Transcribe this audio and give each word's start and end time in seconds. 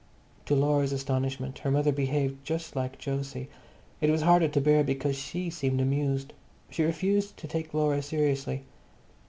To 0.47 0.55
Laura's 0.55 0.91
astonishment 0.93 1.59
her 1.59 1.69
mother 1.69 1.91
behaved 1.91 2.43
just 2.43 2.75
like 2.75 2.99
Jose; 3.03 3.47
it 4.01 4.09
was 4.09 4.23
harder 4.23 4.47
to 4.47 4.59
bear 4.59 4.83
because 4.83 5.15
she 5.15 5.51
seemed 5.51 5.79
amused. 5.79 6.33
She 6.71 6.81
refused 6.81 7.37
to 7.37 7.47
take 7.47 7.71
Laura 7.75 8.01
seriously. 8.01 8.63